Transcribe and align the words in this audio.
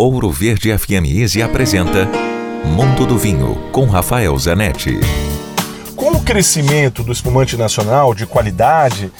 Ouro 0.00 0.30
Verde 0.30 0.78
FM 0.78 1.06
Easy 1.12 1.42
apresenta 1.42 2.08
Mundo 2.64 3.04
do 3.04 3.18
Vinho 3.18 3.56
com 3.72 3.84
Rafael 3.86 4.38
Zanetti. 4.38 5.00
Com 5.96 6.12
o 6.12 6.22
crescimento 6.22 7.02
do 7.02 7.10
espumante 7.10 7.56
nacional 7.56 8.14
de 8.14 8.24
qualidade 8.24 9.10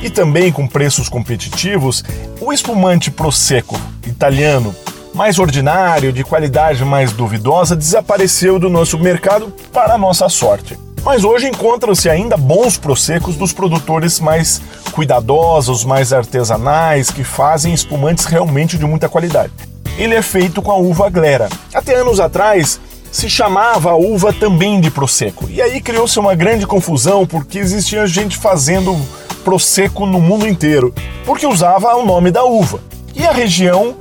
e 0.00 0.08
também 0.08 0.52
com 0.52 0.64
preços 0.64 1.08
competitivos, 1.08 2.04
o 2.40 2.52
espumante 2.52 3.10
Prosecco 3.10 3.80
italiano, 4.06 4.72
mais 5.12 5.40
ordinário, 5.40 6.12
de 6.12 6.22
qualidade 6.22 6.84
mais 6.84 7.10
duvidosa, 7.10 7.74
desapareceu 7.74 8.60
do 8.60 8.70
nosso 8.70 8.96
mercado 8.96 9.52
para 9.72 9.98
nossa 9.98 10.28
sorte. 10.28 10.78
Mas 11.04 11.24
hoje 11.24 11.48
encontram-se 11.48 12.08
ainda 12.08 12.36
bons 12.36 12.78
prosecos 12.78 13.34
dos 13.34 13.52
produtores 13.52 14.20
mais 14.20 14.62
cuidadosos, 14.92 15.84
mais 15.84 16.12
artesanais, 16.12 17.10
que 17.10 17.24
fazem 17.24 17.74
espumantes 17.74 18.24
realmente 18.24 18.78
de 18.78 18.84
muita 18.86 19.08
qualidade. 19.08 19.52
Ele 19.98 20.14
é 20.14 20.22
feito 20.22 20.62
com 20.62 20.70
a 20.70 20.76
uva 20.76 21.10
glera. 21.10 21.48
Até 21.74 21.96
anos 21.96 22.20
atrás 22.20 22.80
se 23.12 23.28
chamava 23.28 23.90
a 23.90 23.96
uva 23.96 24.32
também 24.32 24.80
de 24.80 24.90
prosecco. 24.90 25.48
E 25.50 25.60
aí 25.60 25.80
criou-se 25.80 26.18
uma 26.18 26.34
grande 26.34 26.66
confusão 26.66 27.26
porque 27.26 27.58
existia 27.58 28.06
gente 28.06 28.36
fazendo 28.36 28.96
prosecco 29.44 30.06
no 30.06 30.20
mundo 30.20 30.46
inteiro, 30.46 30.94
porque 31.26 31.46
usava 31.46 31.94
o 31.96 32.06
nome 32.06 32.30
da 32.30 32.44
uva. 32.44 32.80
E 33.14 33.26
a 33.26 33.32
região 33.32 33.96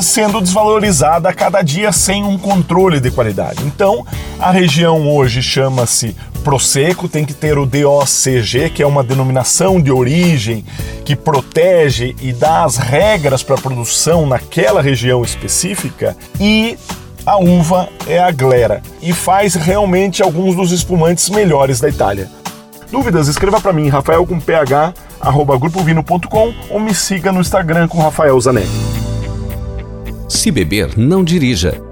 sendo 0.00 0.40
desvalorizada 0.40 1.28
a 1.28 1.34
cada 1.34 1.60
dia 1.60 1.92
sem 1.92 2.24
um 2.24 2.38
controle 2.38 3.00
de 3.00 3.10
qualidade. 3.10 3.62
Então, 3.66 4.06
a 4.38 4.50
região 4.50 5.08
hoje 5.10 5.42
chama-se 5.42 6.16
Prosecco, 6.42 7.08
tem 7.08 7.24
que 7.24 7.32
ter 7.32 7.56
o 7.56 7.64
DOCG, 7.64 8.70
que 8.70 8.82
é 8.82 8.86
uma 8.86 9.02
denominação 9.02 9.80
de 9.80 9.90
origem 9.90 10.64
que 11.04 11.14
protege 11.14 12.14
e 12.20 12.32
dá 12.32 12.64
as 12.64 12.76
regras 12.76 13.42
para 13.42 13.54
a 13.54 13.60
produção 13.60 14.26
naquela 14.26 14.82
região 14.82 15.22
específica, 15.22 16.16
e 16.40 16.76
a 17.24 17.38
uva 17.38 17.88
é 18.06 18.18
a 18.18 18.30
glera 18.32 18.82
e 19.00 19.12
faz 19.12 19.54
realmente 19.54 20.22
alguns 20.22 20.56
dos 20.56 20.72
espumantes 20.72 21.28
melhores 21.28 21.80
da 21.80 21.88
Itália. 21.88 22.28
Dúvidas? 22.90 23.28
Escreva 23.28 23.60
para 23.60 23.72
mim, 23.72 23.88
rafael 23.88 24.26
com 24.26 24.38
ph, 24.38 24.92
arroba 25.20 25.56
grupovino.com 25.56 26.52
ou 26.68 26.80
me 26.80 26.94
siga 26.94 27.30
no 27.32 27.40
Instagram 27.40 27.88
com 27.88 27.98
Rafael 27.98 28.38
Zanetti. 28.40 28.68
Se 30.28 30.50
beber, 30.50 30.98
não 30.98 31.22
dirija. 31.22 31.91